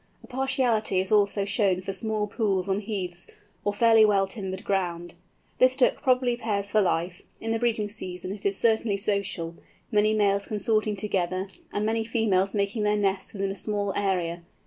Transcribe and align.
A 0.23 0.27
partiality 0.27 0.99
is 0.99 1.11
also 1.11 1.45
shown 1.45 1.81
for 1.81 1.93
small 1.93 2.25
pools 2.25 2.67
on 2.67 2.79
heaths, 2.79 3.27
or 3.63 3.71
fairly 3.71 4.03
well 4.03 4.25
timbered 4.25 4.63
ground. 4.63 5.13
This 5.59 5.75
Duck 5.75 6.01
probably 6.01 6.35
pairs 6.35 6.71
for 6.71 6.81
life; 6.81 7.21
in 7.39 7.51
the 7.51 7.59
breeding 7.59 7.87
season 7.87 8.31
it 8.31 8.43
is 8.43 8.57
certainly 8.57 8.97
social, 8.97 9.53
many 9.91 10.15
males 10.15 10.47
consorting 10.47 10.95
together, 10.95 11.45
and 11.71 11.85
many 11.85 12.03
females 12.03 12.55
making 12.55 12.81
their 12.81 12.97
nests 12.97 13.31
within 13.33 13.51
a 13.51 13.55
small 13.55 13.93
area. 13.95 14.41